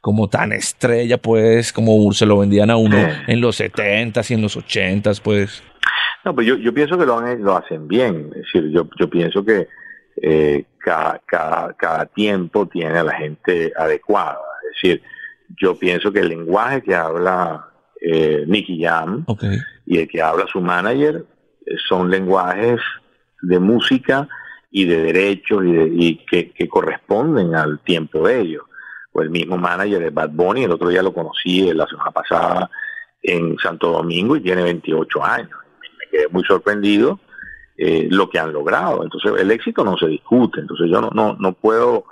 [0.00, 4.42] como tan estrella, pues, como se lo vendían a uno en los 70s y en
[4.42, 5.62] los 80s, pues.
[6.24, 8.30] No, pues yo, yo pienso que lo, lo hacen bien.
[8.36, 9.66] Es decir, yo, yo pienso que
[10.22, 14.38] eh, cada, cada, cada tiempo tiene a la gente adecuada.
[14.70, 15.02] Es decir,
[15.60, 17.68] yo pienso que el lenguaje que habla
[18.00, 19.24] eh, Nicky Jam
[19.86, 21.24] y el que habla su manager
[21.66, 22.80] eh, son lenguajes
[23.42, 24.28] de música
[24.70, 28.62] y de derechos y, que, corresponden al tiempo de ellos.
[29.12, 32.70] O el mismo manager de Bad Bunny, el otro día lo conocí la semana pasada
[33.22, 35.50] en Santo Domingo y tiene 28 años.
[35.98, 37.18] Me quedé muy sorprendido
[37.76, 39.02] eh, lo que han logrado.
[39.02, 40.60] Entonces el éxito no se discute.
[40.60, 42.04] Entonces yo no, no, no puedo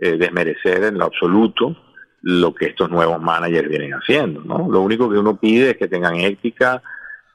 [0.00, 1.76] eh, desmerecer en lo absoluto
[2.22, 4.40] lo que estos nuevos managers vienen haciendo.
[4.40, 4.66] ¿no?
[4.70, 6.82] Lo único que uno pide es que tengan ética,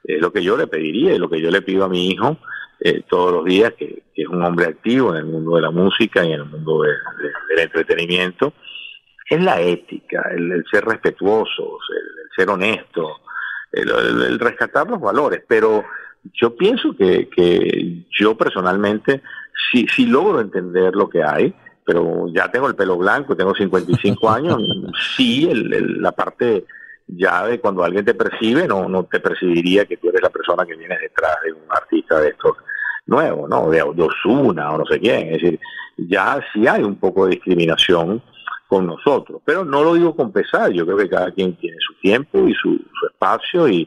[0.02, 2.38] es lo que yo le pediría y lo que yo le pido a mi hijo
[2.84, 6.24] eh, todos los días, que, es un hombre activo en el mundo de la música
[6.24, 8.52] y en el mundo del entretenimiento,
[9.28, 13.20] es la ética, el, ser respetuosos, el, ser honesto,
[13.72, 15.42] el, rescatar los valores.
[15.46, 15.84] Pero
[16.34, 19.22] yo pienso que, que yo personalmente
[19.70, 24.30] sí, sí logro entender lo que hay, pero ya tengo el pelo blanco, tengo 55
[24.30, 24.58] años,
[25.16, 26.64] sí, la parte
[27.16, 30.64] ya de cuando alguien te percibe, no, no te percibiría que tú eres la persona
[30.64, 32.56] que viene detrás de un artista de estos
[33.06, 33.70] nuevos, ¿no?
[33.70, 35.28] De, Osuna o no sé quién.
[35.28, 35.60] Es decir,
[35.96, 38.22] ya sí hay un poco de discriminación
[38.68, 41.92] con nosotros, pero no lo digo con pesar, yo creo que cada quien tiene su
[42.00, 43.86] tiempo y su, espacio y,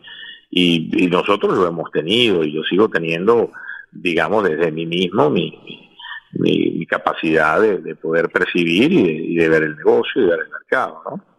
[0.52, 3.52] y, nosotros lo hemos tenido y yo sigo teniendo,
[3.92, 5.90] digamos, desde mí mismo mi,
[6.34, 11.35] mi, capacidad de, poder percibir y de, ver el negocio y ver el mercado, ¿no?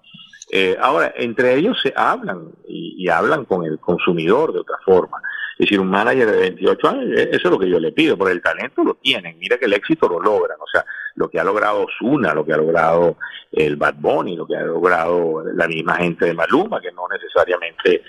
[0.51, 5.19] Eh, ahora, entre ellos se hablan y, hablan con el consumidor de otra forma.
[5.59, 8.17] Es decir, un manager de 28 años, eh, eso es lo que yo le pido,
[8.17, 9.39] porque el talento lo tienen.
[9.39, 10.59] Mira que el éxito lo logran.
[10.61, 13.17] O sea, lo que ha logrado Zuna, lo que ha logrado
[13.53, 18.03] el Bad Bunny, lo que ha logrado la misma gente de Maluma, que no necesariamente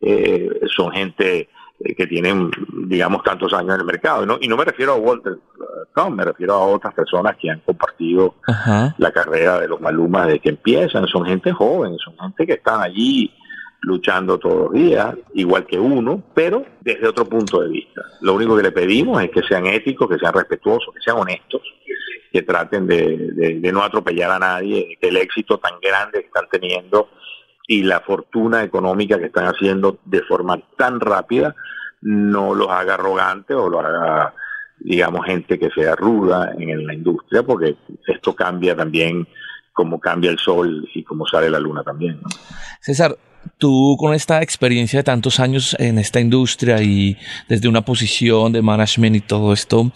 [0.00, 1.48] eh, son gente
[1.96, 2.50] que tienen,
[2.86, 4.24] digamos, tantos años en el mercado.
[4.26, 4.38] ¿no?
[4.40, 5.38] Y no me refiero a Walter
[5.94, 8.34] Trump, me refiero a otras personas que han compartido
[8.98, 11.06] la carrera de los Malumas desde que empiezan.
[11.06, 13.32] Son gente joven, son gente que están allí
[13.82, 18.02] luchando todos los días, igual que uno, pero desde otro punto de vista.
[18.20, 21.62] Lo único que le pedimos es que sean éticos, que sean respetuosos, que sean honestos,
[22.32, 26.46] que traten de, de no atropellar a nadie, que el éxito tan grande que están
[26.50, 27.08] teniendo
[27.72, 31.54] y la fortuna económica que están haciendo de forma tan rápida
[32.02, 34.34] no los haga arrogantes o los haga,
[34.78, 37.74] digamos, gente que sea ruda en la industria, porque
[38.06, 39.26] esto cambia también
[39.72, 42.20] como cambia el sol y como sale la luna también.
[42.82, 43.16] César,
[43.56, 47.16] tú con esta experiencia de tantos años en esta industria y
[47.48, 49.90] desde una posición de management y todo esto,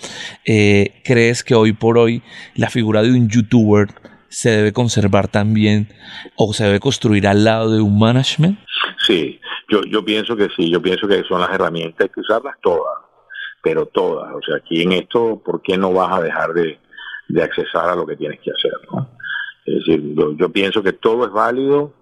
[0.47, 2.23] eh, ¿crees que hoy por hoy
[2.55, 3.89] la figura de un youtuber
[4.29, 5.89] se debe conservar también
[6.37, 8.59] o se debe construir al lado de un management?
[9.07, 12.57] Sí, yo, yo pienso que sí, yo pienso que son las herramientas, hay que usarlas
[12.63, 12.99] todas,
[13.63, 14.33] pero todas.
[14.35, 16.79] O sea, aquí en esto, ¿por qué no vas a dejar de,
[17.29, 18.73] de accesar a lo que tienes que hacer?
[18.93, 19.09] ¿no?
[19.67, 21.93] Es decir, yo, pienso que todo es válido,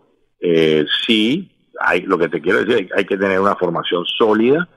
[0.41, 4.69] eh, sí, hay, lo que te quiero decir, hay, que tener una formación sólida,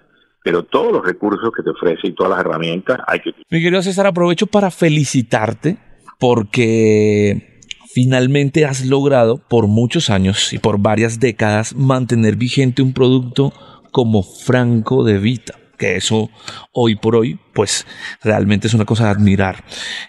[0.42, 3.32] pero todos los recursos que te ofrece y todas las herramientas hay que...
[3.50, 5.78] Mi querido César, aprovecho para felicitarte
[6.20, 7.62] porque
[7.94, 13.54] finalmente has logrado por muchos años y por varias décadas mantener vigente un producto
[13.92, 16.30] como Franco de Vita que eso
[16.74, 17.86] hoy por hoy pues
[18.24, 19.64] realmente es una cosa a admirar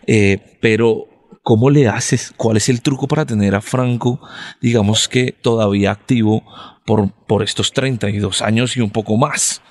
[0.07, 1.07] eh, pero
[1.42, 2.33] ¿cómo le haces?
[2.37, 4.21] ¿cuál es el truco para tener a Franco
[4.61, 6.42] digamos que todavía activo
[6.85, 9.62] por, por estos 32 años y un poco más?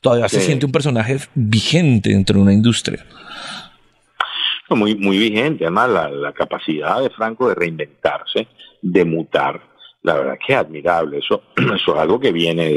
[0.00, 3.04] todavía se siente un personaje vigente dentro de una industria
[4.76, 8.48] muy, muy vigente, además la, capacidad de Franco de reinventarse,
[8.80, 9.60] de mutar,
[10.02, 12.68] la verdad que es admirable, eso, eso es algo que viene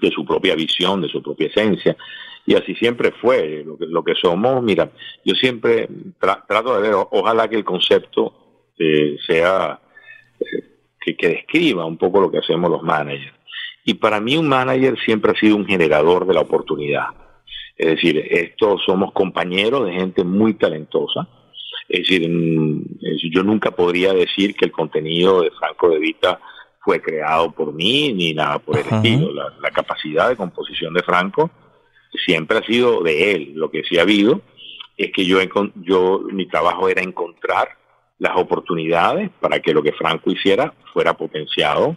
[0.00, 1.96] de, su propia visión, de su propia esencia,
[2.44, 4.90] y así siempre fue, lo que, lo que somos, mira,
[5.24, 9.80] yo siempre trato de ver, ojalá que el concepto eh, sea,
[10.40, 10.64] eh,
[11.00, 13.34] que, que describa un poco lo que hacemos los managers.
[13.84, 17.21] Y para mí un manager siempre ha sido un generador de la oportunidad.
[17.82, 21.26] Es decir, estos somos compañeros de gente muy talentosa.
[21.88, 22.30] Es decir,
[23.32, 26.38] yo nunca podría decir que el contenido de Franco de Vita
[26.78, 29.32] fue creado por mí ni nada por el estilo.
[29.32, 31.50] La, capacidad de composición de Franco
[32.24, 33.52] siempre ha sido de él.
[33.56, 34.42] Lo que sí ha habido
[34.96, 35.40] es que yo,
[35.74, 37.70] yo mi trabajo era encontrar
[38.20, 41.96] las oportunidades para que lo que Franco hiciera fuera potenciado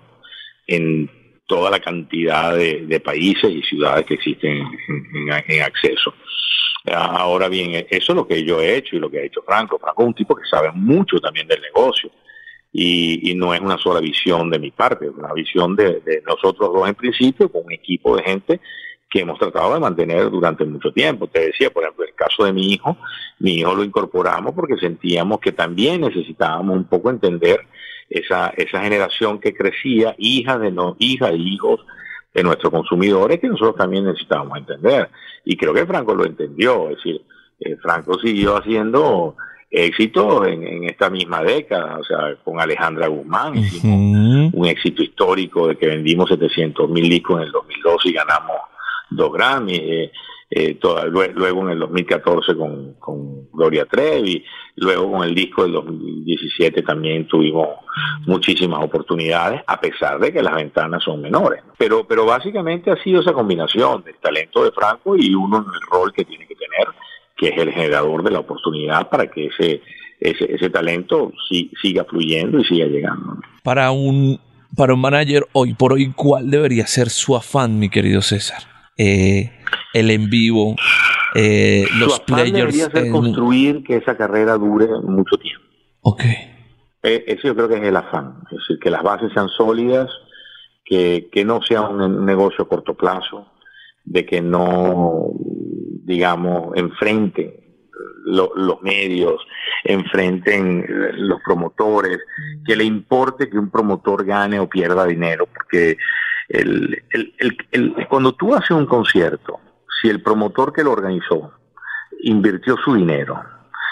[0.66, 1.12] en
[1.48, 6.14] toda la cantidad de, países y ciudades que existen en, acceso.
[6.92, 9.80] Ahora bien, eso es lo que yo he hecho y lo que ha hecho Franco.
[9.80, 12.12] Franco es un tipo que sabe mucho también del negocio
[12.78, 16.88] y, no es una sola visión de mi parte, es una visión de, nosotros dos
[16.88, 18.60] en principio, con un equipo de gente
[19.10, 21.28] que hemos tratado de mantener durante mucho tiempo.
[21.28, 22.98] Te decía, por ejemplo, el caso de mi hijo,
[23.40, 27.66] mi hijo lo incorporamos porque sentíamos que también necesitábamos un poco entender
[28.10, 31.86] esa, esa generación que crecía, hija de no, hija e hijos
[32.34, 35.10] de nuestros consumidores que nosotros también necesitábamos entender.
[35.46, 37.22] Y creo que Franco lo entendió, es decir,
[37.60, 39.36] eh, Franco siguió haciendo
[39.72, 45.78] éxito en, esta misma década, o sea, con Alejandra Guzmán hicimos un éxito histórico de
[45.78, 48.58] que vendimos 700 mil discos en el 2012 y ganamos
[49.10, 49.76] dos Grammy.
[49.76, 50.12] Eh,
[50.50, 50.78] eh,
[51.10, 54.44] luego en el 2014 con, con, Gloria Trevi,
[54.76, 57.70] luego con el disco del 2017 también tuvimos
[58.28, 61.64] muchísimas oportunidades, a pesar de que las ventanas son menores.
[61.78, 65.82] Pero, pero básicamente ha sido esa combinación del talento de Franco y uno en el
[65.90, 66.88] rol que tiene que tener,
[67.38, 69.82] que es el generador de la oportunidad para que ese,
[70.20, 71.32] ese, ese talento
[71.82, 73.40] siga fluyendo y siga llegando.
[73.64, 74.40] Para un,
[74.76, 78.75] para un manager hoy por hoy, ¿cuál debería ser su afán, mi querido César?
[78.98, 79.52] Eh,
[79.94, 80.76] el en vivo,
[81.34, 82.54] eh, los players.
[82.54, 85.66] Debería ser construir que esa carrera dure mucho tiempo.
[86.02, 86.24] Ok.
[87.04, 90.10] Eh, eso yo creo que es el afán, es decir, que las bases sean sólidas,
[90.84, 93.52] que, que no sea un negocio a corto plazo,
[94.06, 95.32] de que no,
[96.04, 97.54] digamos, enfrenten
[98.26, 99.46] los medios,
[99.84, 100.86] enfrenten
[101.18, 102.20] los promotores,
[102.66, 105.98] que le importe que un promotor gane o pierda dinero, porque
[106.50, 107.04] el,
[107.72, 109.60] el, cuando tú haces un concierto,
[110.02, 111.52] si el promotor que lo organizó
[112.22, 113.44] invirtió su dinero,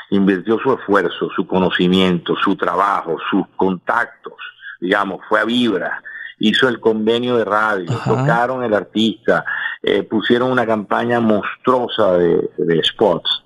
[0.10, 4.34] invirtió su esfuerzo, su conocimiento, su trabajo, sus contactos,
[4.80, 6.04] digamos, fue a Vibra,
[6.40, 9.46] hizo el convenio de radio, tocaron el artista,
[9.82, 13.44] eh, pusieron una campaña monstruosa de, spots,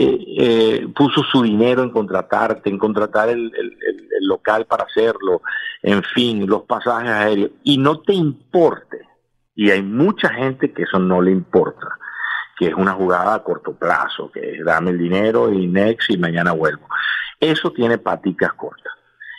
[0.00, 3.50] eh, eh, puso su dinero en contratarte, en contratar el,
[4.20, 5.42] local para hacerlo,
[5.82, 9.00] en fin, los pasajes aéreos, y no te importe,
[9.56, 11.88] y hay mucha gente que eso no le importa,
[12.56, 16.16] que es una jugada a corto plazo, que es dame el dinero y next y
[16.16, 16.86] mañana vuelvo.
[17.40, 18.92] Eso tiene paticas cortas.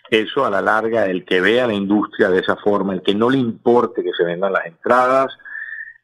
[0.10, 3.30] Eso a la larga, el que vea la industria de esa forma, el que no
[3.30, 5.38] le importe que se vendan las entradas,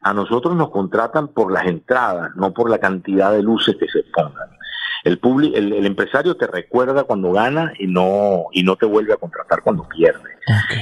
[0.00, 4.02] a nosotros nos contratan por las entradas, no por la cantidad de luces que se
[4.14, 4.48] pongan.
[5.04, 5.20] El,
[5.54, 9.88] el, empresario te recuerda cuando gana y no y no te vuelve a contratar cuando
[9.88, 10.30] pierde.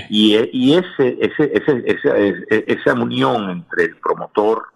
[0.08, 4.68] Y, e, y ese, ese, ese, esa unión entre el promotor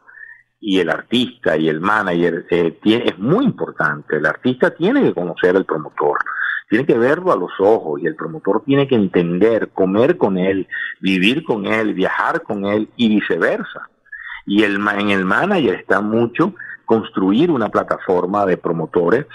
[0.61, 4.17] y el artista y el manager eh, es muy importante.
[4.17, 6.19] El artista tiene que conocer al promotor,
[6.69, 10.69] tiene que verlo a los ojos y el promotor tiene que entender, comer con él,
[11.01, 13.89] vivir con él, viajar con él y viceversa.
[14.49, 19.27] Y el, en el manager está mucho construir una plataforma de promotores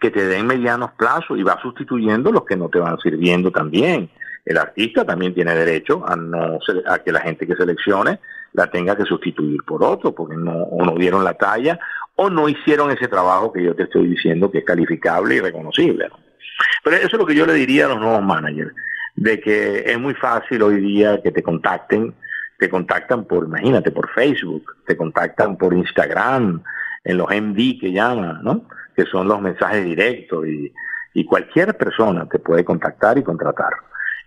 [0.00, 4.08] que te den medianos plazos y va sustituyendo los que no te van sirviendo también.
[4.44, 8.20] El artista también tiene derecho a no a que la gente que seleccione
[8.52, 11.78] la tenga que sustituir por otro, porque no, o no dieron la talla
[12.16, 16.08] o no hicieron ese trabajo que yo te estoy diciendo que es calificable y reconocible.
[16.84, 18.72] Pero eso es lo que yo le diría a los nuevos managers,
[19.16, 22.14] de que es muy fácil hoy día que te contacten
[22.58, 26.62] te contactan por, imagínate, por Facebook, te contactan por Instagram,
[27.04, 28.64] en los MD que llaman, ¿no?
[28.96, 30.72] Que son los mensajes directos y,
[31.26, 33.72] cualquier persona te puede contactar y contratar.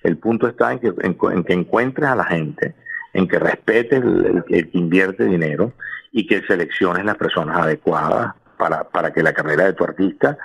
[0.04, 2.76] El punto está en que, en, que encuentres a la gente,
[3.14, 5.74] en que respetes el, que invierte dinero
[6.12, 10.38] y que selecciones las personas adecuadas para, para que la carrera de tu artista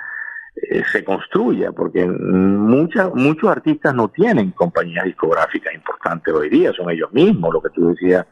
[0.55, 6.91] eh, se construya, porque muchas, muchos artistas no tienen compañías discográficas importantes hoy día, son
[6.91, 8.25] ellos mismos, lo que tú decías,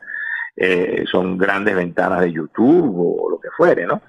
[0.55, 4.03] eh, son grandes ventanas de YouTube o, lo que fuere, ¿no?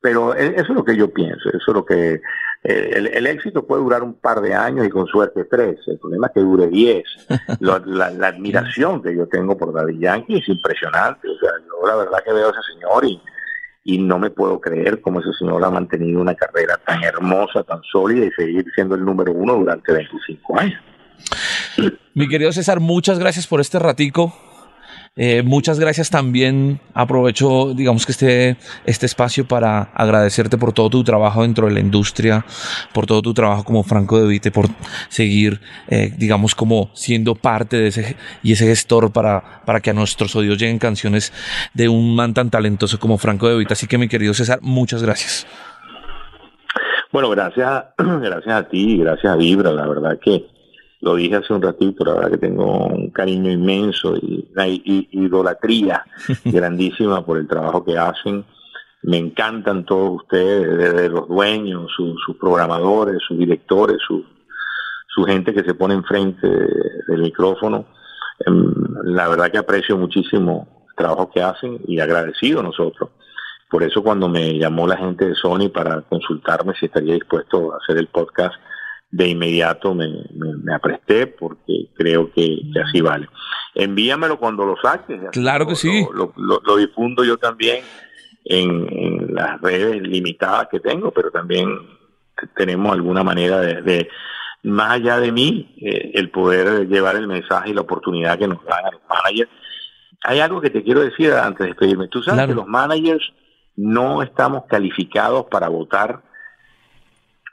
[0.00, 2.20] Pero e, eso es lo que yo pienso, eso es lo que...
[2.64, 6.26] Eh, el, éxito puede durar un par de años y con suerte tres, el problema
[6.26, 7.04] es que dure diez.
[7.60, 11.96] la, la, admiración que yo tengo por David Yankee es impresionante, o sea, yo la
[11.96, 13.20] verdad que veo a ese señor y
[13.84, 17.82] y no me puedo creer cómo ese señor ha mantenido una carrera tan hermosa, tan
[17.82, 20.80] sólida y seguir siendo el número uno durante 25 años.
[22.14, 24.32] Mi querido César, muchas gracias por este ratico.
[25.16, 26.80] Eh, muchas gracias también.
[26.92, 31.80] Aprovecho, digamos que este, este espacio para agradecerte por todo tu trabajo dentro de la
[31.80, 32.44] industria,
[32.92, 34.66] por todo tu trabajo como Franco de Vite, por
[35.08, 39.92] seguir, eh, digamos, como siendo parte de ese y ese gestor para, para que a
[39.92, 41.32] nuestros odios lleguen canciones
[41.74, 43.74] de un man tan talentoso como Franco de Vite.
[43.74, 45.46] Así que, mi querido César, muchas gracias.
[47.12, 50.53] Bueno, gracias, gracias a ti, gracias a Vibra, la verdad que
[51.04, 56.02] lo dije hace un ratito, la verdad que tengo un cariño inmenso y una idolatría
[56.46, 58.42] grandísima por el trabajo que hacen.
[59.02, 64.24] Me encantan todos ustedes, desde los dueños, sus programadores, sus directores, su,
[65.14, 67.84] su gente que se pone enfrente del micrófono.
[68.46, 68.72] Em,
[69.04, 73.10] la verdad que aprecio muchísimo el trabajo que hacen y agradecido nosotros.
[73.68, 77.76] Por eso cuando me llamó la gente de Sony para consultarme si estaría dispuesto a
[77.76, 78.54] hacer el podcast,
[79.14, 83.28] de inmediato me, me, apresté porque creo que, así vale.
[83.76, 85.20] Envíamelo cuando lo saques.
[85.30, 86.04] Claro que sí.
[86.12, 87.84] Lo, difundo yo también
[88.44, 91.68] en, las redes limitadas que tengo, pero también
[92.56, 94.08] tenemos alguna manera de,
[94.64, 98.64] más allá de mí, eh, el poder llevar el mensaje y la oportunidad que nos
[98.64, 99.50] dan a los managers.
[100.24, 102.08] Hay algo que te quiero decir antes de despedirme.
[102.08, 103.32] Tú sabes que los managers
[103.76, 106.23] no estamos calificados para votar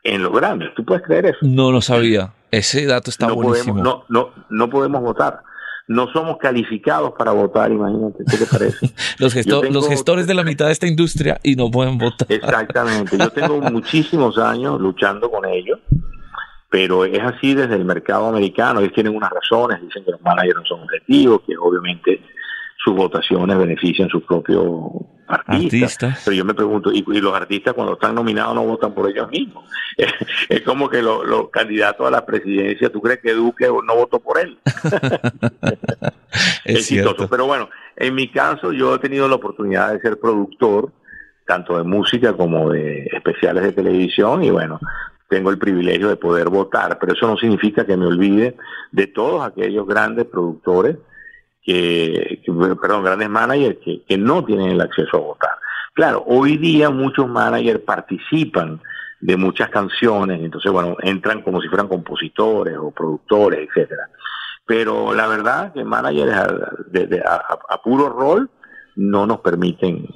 [0.03, 0.73] en los grandes.
[0.75, 1.39] ¿Tú puedes creer eso?
[1.41, 2.33] No lo sabía.
[2.51, 3.81] Ese dato está buenísimo.
[3.83, 5.41] no, no, no podemos votar.
[5.87, 8.93] No somos calificados para votar, imagínate, ¿qué te parece?
[9.19, 9.35] los,
[9.71, 12.31] los gestores de la mitad de esta industria y no pueden votar.
[12.31, 13.17] Exactamente.
[13.17, 15.79] Yo tengo muchísimos años luchando con ellos,
[16.69, 18.79] pero es así desde el mercado americano.
[18.79, 22.21] Ellos tienen unas razones, dicen que los managers no son objetivos, que obviamente
[22.83, 24.65] sus votaciones benefician sus propios
[25.27, 26.21] artistas.
[26.25, 29.63] Pero yo me pregunto, ¿y, los artistas cuando están nominados no votan por ellos mismos?
[30.49, 34.39] es como que los candidatos a la presidencia, ¿tú crees que Duque no votó por
[34.39, 34.57] él?
[36.65, 37.27] es, cierto.
[37.29, 40.91] Pero bueno, en mi caso yo he tenido la oportunidad de ser productor,
[41.45, 44.79] tanto de música como de especiales de televisión, y bueno,
[45.29, 48.55] tengo el privilegio de poder votar, pero eso no significa que me olvide
[48.91, 50.97] de todos aquellos grandes productores
[51.63, 52.41] que,
[52.81, 55.51] perdón, grandes managers que, que no tienen el acceso a votar.
[55.93, 58.81] Claro, hoy día muchos managers participan
[59.19, 64.09] de muchas canciones, entonces bueno, entran como si fueran compositores o productores, etcétera.
[64.65, 68.49] Pero la verdad que managers a, puro rol
[68.95, 70.07] no nos permiten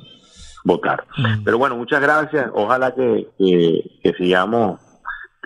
[0.64, 1.06] votar.
[1.18, 1.44] Mm.
[1.44, 2.50] Pero bueno, muchas gracias.
[2.54, 4.80] Ojalá que, que sigamos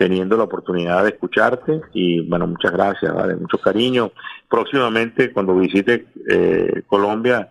[0.00, 3.36] teniendo la oportunidad de escucharte y bueno, muchas gracias, ¿vale?
[3.36, 4.12] mucho cariño.
[4.48, 7.50] Próximamente, cuando visite eh, Colombia,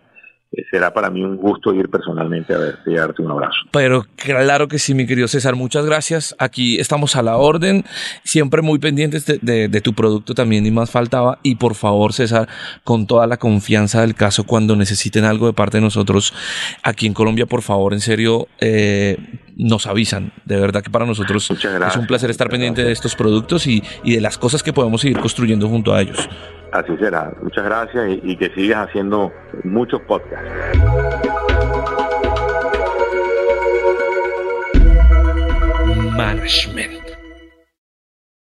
[0.50, 3.60] eh, será para mí un gusto ir personalmente a verte y darte un abrazo.
[3.70, 6.34] Pero claro que sí, mi querido César, muchas gracias.
[6.40, 7.84] Aquí estamos a la orden,
[8.24, 11.38] siempre muy pendientes de, tu producto también, y más faltaba.
[11.44, 12.48] Y por favor, César,
[12.82, 16.34] con toda la confianza del caso, cuando necesiten algo de parte de nosotros
[16.82, 19.18] aquí en Colombia, por favor, en serio, eh,
[19.60, 20.32] nos avisan.
[20.44, 24.14] De verdad que para nosotros es un placer estar pendiente de estos productos y, y
[24.14, 26.28] de las cosas que podemos seguir construyendo junto a ellos.
[26.72, 27.32] Así será.
[27.42, 29.32] Muchas gracias y, que sigas haciendo
[29.64, 30.48] muchos podcasts.
[36.16, 36.99] Management.